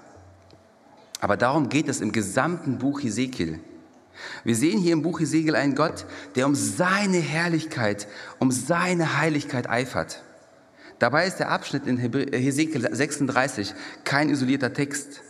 Aber 1.20 1.38
darum 1.38 1.70
geht 1.70 1.88
es 1.88 2.02
im 2.02 2.12
gesamten 2.12 2.80
Buch 2.80 3.02
Hesekiel. 3.02 3.60
Wir 4.44 4.56
sehen 4.56 4.80
hier 4.80 4.94
im 4.94 5.02
Buch 5.02 5.20
Ezekiel 5.20 5.56
einen 5.56 5.76
Gott, 5.76 6.06
der 6.36 6.46
um 6.46 6.56
seine 6.56 7.18
Herrlichkeit, 7.18 8.08
um 8.40 8.52
seine 8.52 9.18
Heiligkeit 9.18 9.70
eifert. 9.70 10.24
Dabei 11.00 11.26
ist 11.26 11.38
der 11.38 11.50
Abschnitt 11.50 11.88
in 11.88 11.98
Hesekiel 11.98 12.88
36 12.94 13.74
kein 14.04 14.30
isolierter 14.30 14.74
Text. 14.74 15.22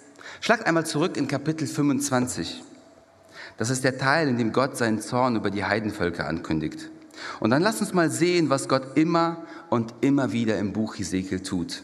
Schlagt 0.42 0.66
einmal 0.66 0.86
zurück 0.86 1.16
in 1.16 1.28
Kapitel 1.28 1.68
25. 1.68 2.64
Das 3.58 3.70
ist 3.70 3.84
der 3.84 3.98
Teil, 3.98 4.28
in 4.28 4.38
dem 4.38 4.52
Gott 4.52 4.76
seinen 4.76 5.00
Zorn 5.00 5.36
über 5.36 5.52
die 5.52 5.64
Heidenvölker 5.64 6.28
ankündigt. 6.28 6.90
Und 7.40 7.52
dann 7.52 7.62
lasst 7.62 7.82
uns 7.82 7.94
mal 7.94 8.10
sehen, 8.10 8.50
was 8.50 8.68
Gott 8.68 8.98
immer 8.98 9.46
und 9.70 9.94
immer 10.02 10.32
wieder 10.32 10.58
im 10.58 10.74
Buch 10.74 10.98
Hesekiel 10.98 11.42
tut 11.42 11.84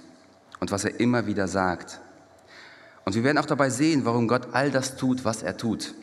und 0.59 0.71
was 0.71 0.83
er 0.83 0.99
immer 0.99 1.27
wieder 1.27 1.47
sagt. 1.47 2.01
Und 3.05 3.15
wir 3.15 3.23
werden 3.23 3.37
auch 3.37 3.45
dabei 3.45 3.69
sehen, 3.69 4.03
warum 4.03 4.27
Gott 4.27 4.49
all 4.53 4.71
das 4.71 4.97
tut, 4.97 5.23
was 5.23 5.43
er 5.43 5.55
tut. 5.55 5.93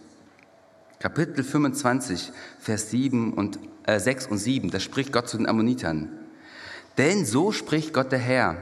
Kapitel 0.98 1.44
25, 1.44 2.32
Vers 2.60 2.90
7 2.90 3.34
und, 3.34 3.58
äh, 3.86 3.98
6 3.98 4.26
und 4.26 4.38
7, 4.38 4.70
da 4.70 4.80
spricht 4.80 5.12
Gott 5.12 5.28
zu 5.28 5.36
den 5.36 5.48
Ammonitern. 5.48 6.08
Denn 6.96 7.24
so 7.24 7.52
spricht 7.52 7.92
Gott 7.92 8.12
der 8.12 8.20
Herr, 8.20 8.56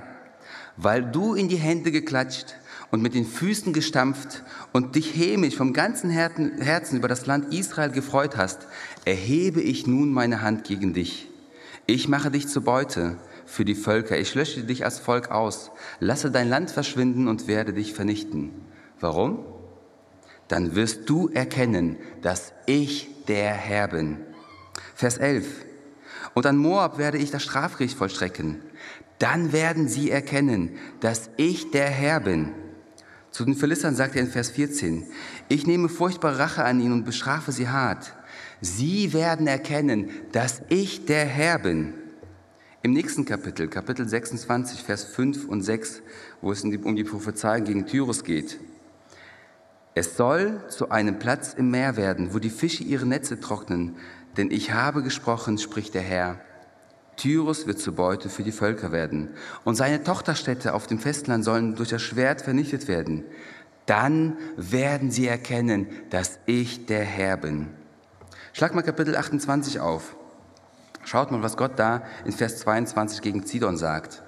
weil 0.76 1.02
du 1.02 1.34
in 1.34 1.48
die 1.48 1.56
Hände 1.56 1.92
geklatscht 1.92 2.56
und 2.90 3.02
mit 3.02 3.14
den 3.14 3.26
Füßen 3.26 3.72
gestampft 3.72 4.42
und 4.72 4.96
dich 4.96 5.14
hämisch 5.16 5.56
vom 5.56 5.72
ganzen 5.72 6.10
Herzen 6.10 6.96
über 6.96 7.08
das 7.08 7.26
Land 7.26 7.52
Israel 7.52 7.90
gefreut 7.90 8.36
hast, 8.36 8.66
erhebe 9.04 9.60
ich 9.60 9.86
nun 9.86 10.12
meine 10.12 10.42
Hand 10.42 10.64
gegen 10.64 10.94
dich. 10.94 11.28
Ich 11.86 12.08
mache 12.08 12.30
dich 12.30 12.48
zur 12.48 12.64
Beute 12.64 13.16
für 13.44 13.64
die 13.64 13.74
Völker, 13.74 14.18
ich 14.18 14.34
lösche 14.34 14.62
dich 14.62 14.84
als 14.84 14.98
Volk 14.98 15.30
aus, 15.30 15.70
lasse 16.00 16.30
dein 16.30 16.48
Land 16.48 16.70
verschwinden 16.70 17.28
und 17.28 17.48
werde 17.48 17.72
dich 17.72 17.92
vernichten. 17.92 18.50
Warum? 19.00 19.44
Dann 20.52 20.74
wirst 20.74 21.08
du 21.08 21.28
erkennen, 21.28 21.96
dass 22.20 22.52
ich 22.66 23.08
der 23.26 23.54
Herr 23.54 23.88
bin. 23.88 24.18
Vers 24.94 25.16
11. 25.16 25.46
Und 26.34 26.44
an 26.44 26.58
Moab 26.58 26.98
werde 26.98 27.16
ich 27.16 27.30
das 27.30 27.42
Strafgericht 27.42 27.96
vollstrecken. 27.96 28.60
Dann 29.18 29.54
werden 29.54 29.88
sie 29.88 30.10
erkennen, 30.10 30.72
dass 31.00 31.30
ich 31.38 31.70
der 31.70 31.88
Herr 31.88 32.20
bin. 32.20 32.52
Zu 33.30 33.46
den 33.46 33.54
Philistern 33.54 33.96
sagt 33.96 34.14
er 34.14 34.20
in 34.20 34.28
Vers 34.28 34.50
14, 34.50 35.06
ich 35.48 35.66
nehme 35.66 35.88
furchtbare 35.88 36.38
Rache 36.38 36.64
an 36.64 36.80
ihnen 36.80 36.92
und 36.92 37.04
bestrafe 37.06 37.50
sie 37.50 37.68
hart. 37.68 38.12
Sie 38.60 39.14
werden 39.14 39.46
erkennen, 39.46 40.10
dass 40.32 40.60
ich 40.68 41.06
der 41.06 41.24
Herr 41.24 41.60
bin. 41.60 41.94
Im 42.82 42.92
nächsten 42.92 43.24
Kapitel, 43.24 43.68
Kapitel 43.68 44.06
26, 44.06 44.82
Vers 44.82 45.04
5 45.04 45.48
und 45.48 45.62
6, 45.62 46.02
wo 46.42 46.52
es 46.52 46.62
um 46.62 46.94
die 46.94 47.04
Prophezeiung 47.04 47.64
gegen 47.64 47.86
Tyrus 47.86 48.22
geht, 48.22 48.58
es 49.94 50.16
soll 50.16 50.62
zu 50.68 50.90
einem 50.90 51.18
Platz 51.18 51.54
im 51.54 51.70
Meer 51.70 51.96
werden, 51.96 52.32
wo 52.32 52.38
die 52.38 52.50
Fische 52.50 52.82
ihre 52.82 53.06
Netze 53.06 53.40
trocknen, 53.40 53.96
denn 54.36 54.50
ich 54.50 54.72
habe 54.72 55.02
gesprochen, 55.02 55.58
spricht 55.58 55.94
der 55.94 56.02
Herr. 56.02 56.40
Tyrus 57.16 57.66
wird 57.66 57.78
zur 57.78 57.94
Beute 57.94 58.30
für 58.30 58.42
die 58.42 58.52
Völker 58.52 58.90
werden, 58.90 59.28
und 59.64 59.74
seine 59.74 60.02
Tochterstädte 60.02 60.72
auf 60.72 60.86
dem 60.86 60.98
Festland 60.98 61.44
sollen 61.44 61.74
durch 61.74 61.90
das 61.90 62.00
Schwert 62.00 62.40
vernichtet 62.40 62.88
werden. 62.88 63.24
Dann 63.84 64.38
werden 64.56 65.10
sie 65.10 65.26
erkennen, 65.26 65.88
dass 66.08 66.38
ich 66.46 66.86
der 66.86 67.04
Herr 67.04 67.36
bin. 67.36 67.68
Schlag 68.54 68.74
mal 68.74 68.82
Kapitel 68.82 69.16
28 69.16 69.80
auf. 69.80 70.16
Schaut 71.04 71.30
mal, 71.32 71.42
was 71.42 71.56
Gott 71.56 71.72
da 71.76 72.02
in 72.24 72.32
Vers 72.32 72.58
22 72.58 73.20
gegen 73.20 73.44
Zidon 73.44 73.76
sagt. 73.76 74.22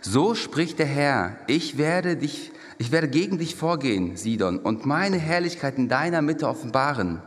So 0.00 0.34
spricht 0.34 0.78
der 0.78 0.86
Herr, 0.86 1.36
ich 1.46 1.78
werde 1.78 2.16
dich 2.16 2.52
ich 2.78 2.92
werde 2.92 3.08
gegen 3.08 3.38
dich 3.38 3.56
vorgehen, 3.56 4.16
Sidon, 4.16 4.58
und 4.58 4.86
meine 4.86 5.18
Herrlichkeit 5.18 5.78
in 5.78 5.88
deiner 5.88 6.22
Mitte 6.22 6.48
offenbaren. 6.48 7.22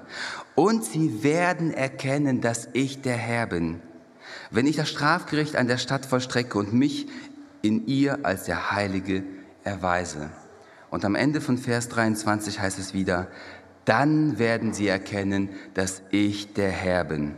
Und 0.55 0.83
sie 0.83 1.23
werden 1.23 1.71
erkennen, 1.71 2.41
dass 2.41 2.69
ich 2.73 3.01
der 3.01 3.17
Herr 3.17 3.47
bin. 3.47 3.81
wenn 4.51 4.67
ich 4.67 4.75
das 4.75 4.89
Strafgericht 4.89 5.55
an 5.55 5.67
der 5.67 5.77
Stadt 5.77 6.05
vollstrecke 6.05 6.57
und 6.57 6.73
mich 6.73 7.07
in 7.61 7.87
ihr 7.87 8.25
als 8.25 8.45
der 8.45 8.71
Heilige 8.71 9.23
erweise. 9.63 10.29
Und 10.89 11.05
am 11.05 11.15
Ende 11.15 11.41
von 11.41 11.57
Vers 11.57 11.89
23 11.89 12.59
heißt 12.59 12.79
es 12.79 12.93
wieder, 12.93 13.27
dann 13.85 14.39
werden 14.39 14.73
sie 14.73 14.87
erkennen, 14.87 15.49
dass 15.73 16.01
ich 16.11 16.53
der 16.53 16.71
Herr 16.71 17.03
bin. 17.03 17.35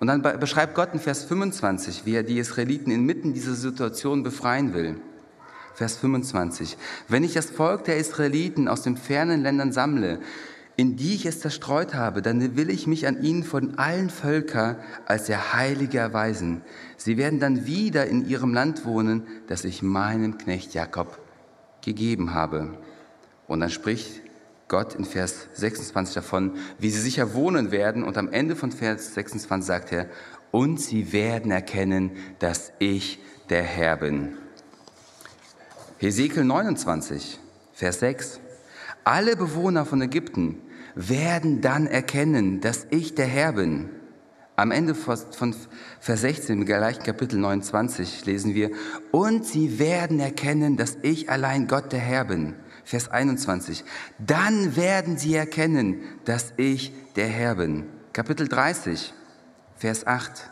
Und 0.00 0.08
dann 0.08 0.22
beschreibt 0.22 0.74
Gott 0.74 0.92
in 0.92 1.00
Vers 1.00 1.24
25, 1.24 2.04
wie 2.04 2.16
er 2.16 2.24
die 2.24 2.38
Israeliten 2.38 2.90
inmitten 2.90 3.34
dieser 3.34 3.54
Situation 3.54 4.22
befreien 4.22 4.74
will. 4.74 5.00
Vers 5.74 5.96
25. 5.96 6.76
Wenn 7.08 7.24
ich 7.24 7.32
das 7.34 7.50
Volk 7.50 7.84
der 7.84 7.96
Israeliten 7.96 8.68
aus 8.68 8.82
den 8.82 8.96
fernen 8.96 9.42
Ländern 9.42 9.72
sammle, 9.72 10.20
in 10.76 10.96
die 10.96 11.14
ich 11.14 11.26
es 11.26 11.40
zerstreut 11.40 11.94
habe, 11.94 12.22
dann 12.22 12.56
will 12.56 12.70
ich 12.70 12.86
mich 12.86 13.06
an 13.06 13.22
ihnen 13.22 13.44
von 13.44 13.78
allen 13.78 14.10
Völkern 14.10 14.76
als 15.06 15.26
der 15.26 15.52
Heilige 15.52 15.98
erweisen. 15.98 16.62
Sie 16.96 17.18
werden 17.18 17.40
dann 17.40 17.66
wieder 17.66 18.06
in 18.06 18.26
ihrem 18.26 18.54
Land 18.54 18.84
wohnen, 18.84 19.26
das 19.48 19.64
ich 19.64 19.82
meinem 19.82 20.38
Knecht 20.38 20.74
Jakob 20.74 21.18
gegeben 21.82 22.32
habe. 22.32 22.78
Und 23.46 23.60
dann 23.60 23.70
spricht 23.70 24.22
Gott 24.68 24.94
in 24.94 25.04
Vers 25.04 25.48
26 25.52 26.14
davon, 26.14 26.52
wie 26.78 26.88
sie 26.88 27.00
sicher 27.00 27.34
wohnen 27.34 27.70
werden. 27.70 28.02
Und 28.02 28.16
am 28.16 28.32
Ende 28.32 28.56
von 28.56 28.72
Vers 28.72 29.14
26 29.14 29.66
sagt 29.66 29.92
er, 29.92 30.08
und 30.50 30.80
sie 30.80 31.12
werden 31.12 31.50
erkennen, 31.50 32.12
dass 32.38 32.72
ich 32.78 33.18
der 33.50 33.62
Herr 33.62 33.96
bin. 33.98 34.38
Hesekiel 36.02 36.42
29, 36.42 37.38
Vers 37.74 38.00
6. 38.00 38.40
Alle 39.04 39.36
Bewohner 39.36 39.86
von 39.86 40.02
Ägypten 40.02 40.58
werden 40.96 41.60
dann 41.60 41.86
erkennen, 41.86 42.60
dass 42.60 42.88
ich 42.90 43.14
der 43.14 43.26
Herr 43.26 43.52
bin. 43.52 43.88
Am 44.56 44.72
Ende 44.72 44.96
von 44.96 45.54
Vers 46.00 46.20
16 46.20 46.58
im 46.58 46.66
gleichen 46.66 47.04
Kapitel 47.04 47.38
29 47.38 48.26
lesen 48.26 48.52
wir, 48.56 48.72
und 49.12 49.46
sie 49.46 49.78
werden 49.78 50.18
erkennen, 50.18 50.76
dass 50.76 50.98
ich 51.02 51.30
allein 51.30 51.68
Gott 51.68 51.92
der 51.92 52.00
Herr 52.00 52.24
bin. 52.24 52.54
Vers 52.82 53.08
21, 53.08 53.84
dann 54.18 54.74
werden 54.74 55.18
sie 55.18 55.36
erkennen, 55.36 56.00
dass 56.24 56.52
ich 56.56 56.92
der 57.14 57.28
Herr 57.28 57.54
bin. 57.54 57.84
Kapitel 58.12 58.48
30, 58.48 59.14
Vers 59.76 60.04
8, 60.04 60.50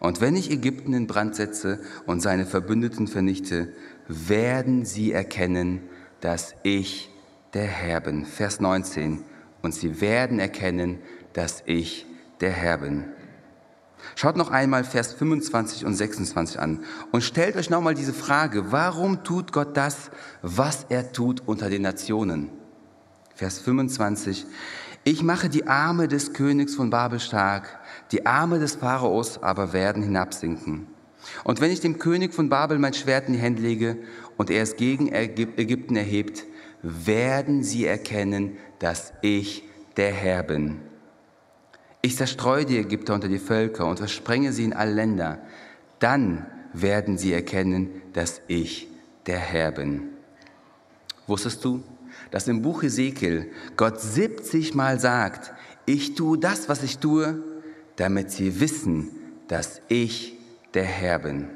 und 0.00 0.20
wenn 0.20 0.36
ich 0.36 0.50
Ägypten 0.50 0.92
in 0.92 1.06
Brand 1.06 1.34
setze 1.34 1.80
und 2.06 2.20
seine 2.20 2.46
Verbündeten 2.46 3.08
vernichte, 3.08 3.72
werden 4.08 4.84
sie 4.84 5.12
erkennen, 5.12 5.82
dass 6.20 6.54
ich 6.62 7.10
der 7.54 7.66
Herr 7.66 8.00
bin. 8.00 8.24
Vers 8.24 8.60
19. 8.60 9.22
Und 9.62 9.74
sie 9.74 10.00
werden 10.00 10.38
erkennen, 10.38 10.98
dass 11.32 11.62
ich 11.66 12.06
der 12.40 12.50
Herr 12.50 12.78
bin. 12.78 13.04
Schaut 14.14 14.36
noch 14.36 14.50
einmal 14.50 14.84
Vers 14.84 15.12
25 15.14 15.84
und 15.84 15.94
26 15.94 16.58
an 16.58 16.84
und 17.10 17.22
stellt 17.22 17.56
euch 17.56 17.68
nochmal 17.68 17.94
diese 17.94 18.12
Frage, 18.12 18.70
warum 18.72 19.24
tut 19.24 19.52
Gott 19.52 19.76
das, 19.76 20.10
was 20.40 20.86
er 20.88 21.12
tut 21.12 21.42
unter 21.46 21.68
den 21.68 21.82
Nationen? 21.82 22.50
Vers 23.34 23.58
25, 23.58 24.46
ich 25.04 25.22
mache 25.22 25.48
die 25.48 25.66
Arme 25.66 26.08
des 26.08 26.32
Königs 26.32 26.74
von 26.74 26.90
Babel 26.90 27.20
stark, 27.20 27.78
die 28.12 28.26
Arme 28.26 28.58
des 28.58 28.76
Pharaos 28.76 29.42
aber 29.42 29.72
werden 29.72 30.02
hinabsinken. 30.02 30.86
Und 31.44 31.60
wenn 31.60 31.70
ich 31.70 31.80
dem 31.80 31.98
König 31.98 32.34
von 32.34 32.48
Babel 32.48 32.78
mein 32.78 32.94
Schwert 32.94 33.28
in 33.28 33.34
die 33.34 33.40
Hände 33.40 33.62
lege 33.62 33.96
und 34.36 34.50
er 34.50 34.62
es 34.62 34.76
gegen 34.76 35.12
Ägypten 35.12 35.96
erhebt, 35.96 36.44
werden 36.82 37.62
sie 37.62 37.86
erkennen, 37.86 38.56
dass 38.78 39.12
ich 39.22 39.64
der 39.96 40.12
Herr 40.12 40.42
bin. 40.42 40.80
Ich 42.00 42.16
zerstreue 42.16 42.64
die 42.64 42.78
Ägypter 42.78 43.14
unter 43.14 43.28
die 43.28 43.38
Völker 43.38 43.86
und 43.86 43.98
versprenge 43.98 44.52
sie 44.52 44.64
in 44.64 44.72
alle 44.72 44.92
Länder. 44.92 45.40
Dann 45.98 46.46
werden 46.72 47.18
sie 47.18 47.32
erkennen, 47.32 47.90
dass 48.12 48.40
ich 48.46 48.88
der 49.26 49.38
Herr 49.38 49.72
bin. 49.72 50.10
Wusstest 51.26 51.64
du, 51.64 51.82
dass 52.30 52.46
im 52.46 52.62
Buch 52.62 52.82
Ezekiel 52.82 53.50
Gott 53.76 54.00
70 54.00 54.74
Mal 54.74 55.00
sagt, 55.00 55.52
ich 55.86 56.14
tue 56.14 56.38
das, 56.38 56.68
was 56.68 56.82
ich 56.82 56.98
tue, 56.98 57.42
damit 57.96 58.30
sie 58.30 58.60
wissen, 58.60 59.10
dass 59.48 59.80
ich 59.88 60.37
der 60.74 60.84
Herr 60.84 61.18
bin. 61.18 61.48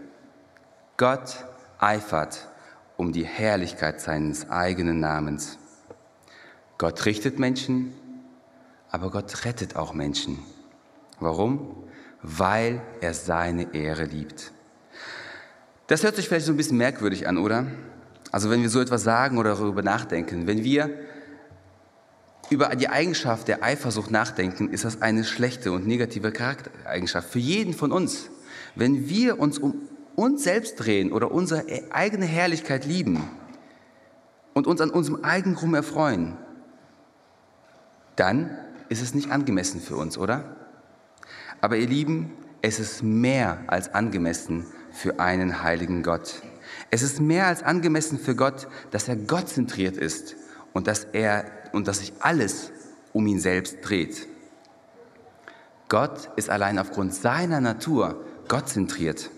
Gott 0.97 1.45
eifert 1.79 2.49
um 2.97 3.13
die 3.13 3.25
Herrlichkeit 3.25 4.01
seines 4.01 4.51
eigenen 4.51 5.01
Namens. 5.01 5.59
Gott 6.79 7.05
richtet 7.07 7.39
Menschen, 7.39 7.93
aber 8.91 9.11
Gott 9.11 9.45
rettet 9.45 9.77
auch 9.77 9.95
Menschen. 9.95 10.39
Warum? 11.21 11.85
Weil 12.23 12.83
er 13.01 13.15
seine 13.15 13.75
Ehre 13.75 14.05
liebt. 14.05 14.53
Das 15.87 16.03
hört 16.05 16.17
sich 16.17 16.29
vielleicht 16.29 16.47
so 16.47 16.53
ein 16.53 16.57
bisschen 16.57 16.79
merkwürdig 16.79 17.27
an, 17.27 17.39
oder? 17.39 17.67
Also 18.31 18.51
wenn 18.51 18.63
wir 18.63 18.71
so 18.71 18.81
etwas 18.81 19.03
sagen 19.03 19.39
oder 19.39 19.55
darüber 19.55 19.83
nachdenken, 19.83 20.47
wenn 20.47 20.65
wir 20.65 20.91
über 22.51 22.69
die 22.77 22.89
Eigenschaft 22.89 23.49
der 23.49 23.63
Eifersucht 23.63 24.11
nachdenken, 24.11 24.71
ist 24.71 24.85
das 24.85 25.03
eine 25.03 25.25
schlechte 25.25 25.73
und 25.73 25.87
negative 25.87 26.33
Charaktereigenschaft 26.33 27.29
für 27.29 27.39
jeden 27.39 27.75
von 27.75 27.93
uns. 27.93 28.31
Wenn 28.75 29.09
wir 29.09 29.39
uns 29.39 29.59
um 29.59 29.89
uns 30.15 30.45
selbst 30.45 30.77
drehen 30.77 31.13
oder 31.13 31.31
unsere 31.31 31.65
eigene 31.91 32.27
Herrlichkeit 32.27 32.85
lieben 32.85 33.29
und 34.55 34.67
uns 34.67 34.81
an 34.81 34.91
unserem 34.91 35.25
eigenen 35.25 35.57
Ruhm 35.57 35.75
erfreuen, 35.75 36.37
dann 38.17 38.57
ist 38.89 39.03
es 39.03 39.15
nicht 39.15 39.31
angemessen 39.31 39.81
für 39.81 39.97
uns, 39.97 40.19
oder? 40.19 40.57
Aber 41.61 41.77
ihr 41.77 41.89
Lieben, 41.89 42.33
es 42.61 42.79
ist 42.79 43.03
mehr 43.03 43.65
als 43.69 43.95
angemessen 43.95 44.67
für 44.91 45.19
einen 45.19 45.63
heiligen 45.63 46.03
Gott. 46.03 46.43
Es 46.91 47.03
ist 47.03 47.21
mehr 47.21 47.47
als 47.47 47.63
angemessen 47.63 48.19
für 48.19 48.37
Gott, 48.37 48.69
dass 48.91 49.09
er 49.09 49.17
gottzentriert 49.17 49.97
ist 49.97 50.37
und 50.73 50.87
dass 50.87 51.05
er 51.05 51.47
und 51.73 51.89
dass 51.89 52.01
sich 52.01 52.13
alles 52.21 52.71
um 53.13 53.27
ihn 53.27 53.41
selbst 53.41 53.79
dreht. 53.83 54.29
Gott 55.89 56.31
ist 56.37 56.51
allein 56.51 56.79
aufgrund 56.79 57.15
seiner 57.15 57.61
Natur 57.61 58.25
gottzentriert. 58.53 59.31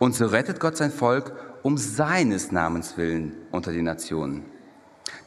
Und 0.00 0.16
so 0.16 0.26
rettet 0.26 0.58
Gott 0.58 0.76
sein 0.76 0.90
Volk 0.90 1.32
um 1.62 1.78
seines 1.78 2.50
Namens 2.50 2.96
willen 2.96 3.34
unter 3.52 3.70
den 3.72 3.84
Nationen. 3.84 4.42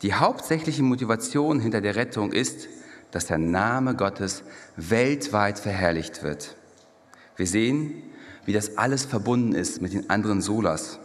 Die 0.01 0.13
hauptsächliche 0.13 0.83
Motivation 0.83 1.61
hinter 1.61 1.79
der 1.79 1.95
Rettung 1.95 2.33
ist, 2.33 2.67
dass 3.11 3.27
der 3.27 3.37
Name 3.37 3.95
Gottes 3.95 4.43
weltweit 4.75 5.59
verherrlicht 5.59 6.23
wird. 6.23 6.57
Wir 7.37 7.47
sehen, 7.47 8.03
wie 8.43 8.51
das 8.51 8.77
alles 8.77 9.05
verbunden 9.05 9.55
ist 9.55 9.81
mit 9.81 9.93
den 9.93 10.09
anderen 10.09 10.41
Solas. 10.41 10.99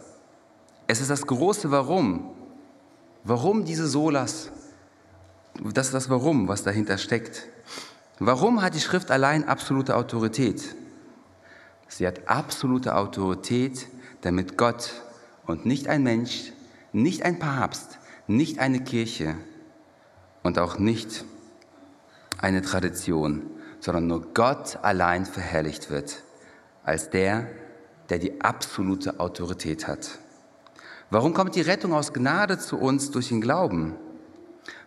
Es 0.87 0.99
ist 0.99 1.09
das 1.09 1.25
große 1.25 1.71
Warum. 1.71 2.29
Warum 3.23 3.63
diese 3.63 3.87
Solas? 3.87 4.51
Das 5.73 5.87
ist 5.87 5.93
das 5.93 6.09
Warum, 6.09 6.49
was 6.49 6.63
dahinter 6.63 6.97
steckt. 6.97 7.47
Warum 8.19 8.61
hat 8.61 8.75
die 8.75 8.81
Schrift 8.81 9.11
allein 9.11 9.47
absolute 9.47 9.95
Autorität? 9.95 10.75
Sie 11.91 12.07
hat 12.07 12.29
absolute 12.29 12.95
Autorität, 12.95 13.87
damit 14.21 14.57
Gott 14.57 14.93
und 15.45 15.65
nicht 15.65 15.89
ein 15.89 16.03
Mensch, 16.03 16.53
nicht 16.93 17.23
ein 17.23 17.37
Papst, 17.37 17.99
nicht 18.27 18.59
eine 18.59 18.81
Kirche 18.81 19.35
und 20.41 20.57
auch 20.57 20.79
nicht 20.79 21.25
eine 22.37 22.61
Tradition, 22.61 23.41
sondern 23.81 24.07
nur 24.07 24.33
Gott 24.33 24.79
allein 24.81 25.25
verherrlicht 25.25 25.89
wird, 25.89 26.23
als 26.85 27.09
der, 27.09 27.47
der 28.09 28.19
die 28.19 28.39
absolute 28.39 29.19
Autorität 29.19 29.85
hat. 29.85 30.17
Warum 31.09 31.33
kommt 31.33 31.55
die 31.55 31.61
Rettung 31.61 31.93
aus 31.93 32.13
Gnade 32.13 32.57
zu 32.57 32.77
uns 32.79 33.11
durch 33.11 33.27
den 33.27 33.41
Glauben? 33.41 33.95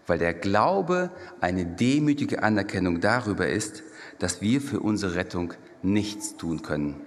Weil 0.06 0.18
der 0.18 0.32
Glaube 0.32 1.10
eine 1.42 1.66
demütige 1.66 2.42
Anerkennung 2.42 3.02
darüber 3.02 3.46
ist, 3.46 3.82
dass 4.20 4.40
wir 4.40 4.62
für 4.62 4.80
unsere 4.80 5.16
Rettung 5.16 5.52
nichts 5.84 6.36
tun 6.36 6.62
können. 6.62 7.00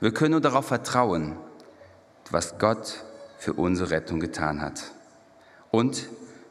Wir 0.00 0.12
können 0.12 0.32
nur 0.32 0.40
darauf 0.40 0.66
vertrauen, 0.66 1.36
was 2.30 2.58
Gott 2.58 3.04
für 3.38 3.52
unsere 3.52 3.90
Rettung 3.90 4.20
getan 4.20 4.60
hat. 4.60 4.92
Und 5.70 6.08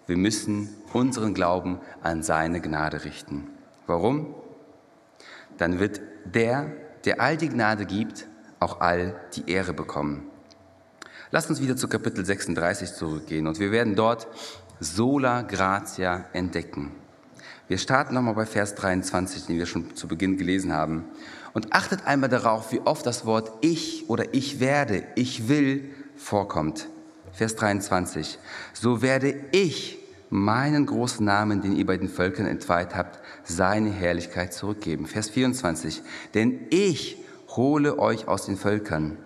wir 0.08 0.18
müssen 0.18 0.70
unseren 0.94 1.34
Glauben 1.34 1.80
an 2.02 2.24
seine 2.24 2.62
Gnade 2.62 3.04
richten. 3.04 3.48
Warum? 3.88 4.34
Dann 5.58 5.80
wird 5.80 6.02
der, 6.26 6.72
der 7.06 7.22
all 7.22 7.38
die 7.38 7.50
Gnade 7.50 7.86
gibt, 7.86 8.28
auch 8.60 8.80
all 8.82 9.20
die 9.36 9.50
Ehre 9.50 9.74
bekommen. 9.74 10.30
Lasst 11.32 11.50
uns 11.50 11.62
wieder 11.62 11.78
zu 11.78 11.88
Kapitel 11.88 12.26
36 12.26 12.94
zurückgehen 12.94 13.48
und 13.48 13.60
wir 13.60 13.72
werden 13.72 13.96
dort 13.96 14.28
sola 14.80 15.44
gratia 15.44 16.26
entdecken. 16.34 16.92
Wir 17.72 17.78
starten 17.78 18.16
nochmal 18.16 18.34
bei 18.34 18.46
Vers 18.46 18.76
23, 18.76 19.46
den 19.46 19.58
wir 19.58 19.66
schon 19.66 19.96
zu 19.96 20.10
Beginn 20.10 20.36
gelesen 20.36 20.74
haben. 20.74 21.06
Und 21.54 21.72
achtet 21.72 22.06
einmal 22.06 22.28
darauf, 22.28 22.74
wie 22.74 22.82
oft 22.82 23.06
das 23.06 23.26
Wort 23.26 23.50
ich 23.62 24.10
oder 24.10 24.34
ich 24.34 24.60
werde, 24.60 25.06
ich 25.16 25.48
will 25.48 25.90
vorkommt. 26.18 26.90
Vers 27.32 27.56
23. 27.56 28.40
So 28.74 29.02
werde 29.02 29.36
ich 29.54 30.00
meinen 30.30 30.86
großen 30.86 31.26
Namen, 31.26 31.62
den 31.62 31.78
ihr 31.78 31.86
bei 31.86 31.96
den 31.96 32.10
Völkern 32.10 32.46
entweiht 32.46 32.94
habt, 32.94 33.20
seine 33.46 33.90
Herrlichkeit 33.90 34.54
zurückgeben. 34.54 35.06
Vers 35.06 35.30
24. 35.30 36.02
Denn 36.34 36.68
ich 36.72 37.24
hole 37.56 37.98
euch 38.00 38.28
aus 38.28 38.48
den 38.48 38.58
Völkern. 38.58 39.18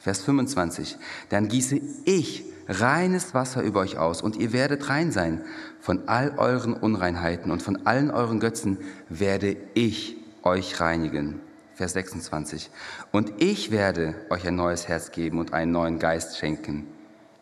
Vers 0.00 0.24
25. 0.24 0.96
Dann 1.28 1.46
gieße 1.46 1.80
ich 2.04 2.51
reines 2.68 3.34
Wasser 3.34 3.62
über 3.62 3.80
euch 3.80 3.98
aus 3.98 4.22
und 4.22 4.36
ihr 4.36 4.52
werdet 4.52 4.88
rein 4.88 5.12
sein. 5.12 5.42
Von 5.80 6.08
all 6.08 6.34
euren 6.36 6.74
Unreinheiten 6.74 7.50
und 7.50 7.62
von 7.62 7.86
allen 7.86 8.10
euren 8.10 8.40
Götzen 8.40 8.78
werde 9.08 9.56
ich 9.74 10.16
euch 10.42 10.80
reinigen. 10.80 11.40
Vers 11.74 11.94
26. 11.94 12.70
Und 13.10 13.32
ich 13.38 13.70
werde 13.70 14.14
euch 14.30 14.46
ein 14.46 14.56
neues 14.56 14.88
Herz 14.88 15.10
geben 15.10 15.38
und 15.38 15.52
einen 15.52 15.72
neuen 15.72 15.98
Geist 15.98 16.38
schenken. 16.38 16.86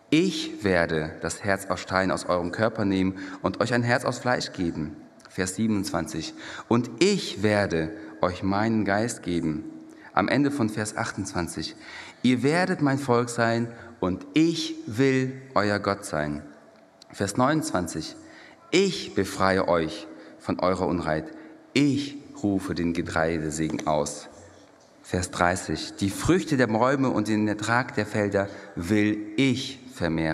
Ich 0.09 0.65
werde 0.65 1.13
das 1.21 1.45
Herz 1.45 1.67
aus 1.67 1.81
Stein 1.81 2.11
aus 2.11 2.27
eurem 2.27 2.51
Körper 2.51 2.85
nehmen 2.85 3.19
und 3.43 3.61
euch 3.61 3.75
ein 3.75 3.83
Herz 3.83 4.05
aus 4.05 4.19
Fleisch 4.19 4.53
geben. 4.53 4.97
Vers 5.29 5.55
27. 5.57 6.35
Und 6.69 6.91
ich 6.99 7.43
werde 7.43 7.93
euch 8.21 8.43
meinen 8.43 8.85
Geist 8.85 9.23
geben. 9.23 9.65
Am 10.13 10.27
Ende 10.29 10.51
von 10.51 10.69
Vers 10.69 10.97
28. 10.97 11.77
Ihr 12.23 12.43
werdet 12.43 12.83
mein 12.83 12.99
Volk 12.99 13.31
sein 13.31 13.69
und 14.01 14.27
ich 14.35 14.75
will 14.87 15.41
euer 15.55 15.79
Gott 15.79 16.05
sein. 16.05 16.43
Vers 17.13 17.37
29. 17.37 18.17
Ich 18.71 19.15
befreie 19.15 19.69
euch 19.69 20.07
von 20.39 20.59
eurer 20.61 20.87
Unreit. 20.87 21.27
Ich 21.73 22.17
rufe 22.43 22.75
den 22.75 22.93
Getreidesegen 22.93 23.87
aus. 23.87 24.29
Vers 25.03 25.31
30. 25.31 25.95
Die 25.97 26.11
Früchte 26.11 26.57
der 26.57 26.69
Bäume 26.69 27.11
und 27.11 27.29
den 27.29 27.49
Ertrag 27.49 27.95
der 27.95 28.07
Felder 28.07 28.49
will 28.77 29.33
ich 29.37 29.81
vermehren. 29.93 30.29